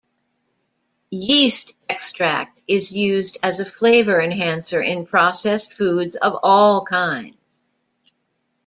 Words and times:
Yeast 1.11 1.73
extract 1.87 2.59
is 2.67 2.91
used 2.91 3.37
as 3.43 3.59
a 3.59 3.67
flavour 3.67 4.19
enhancer 4.19 4.81
in 4.81 5.05
processed 5.05 5.73
foods 5.73 6.17
of 6.17 6.39
all 6.41 6.83
kinds. 6.83 7.37